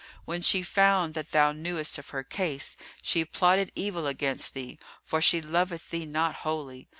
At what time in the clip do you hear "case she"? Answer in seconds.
2.23-3.23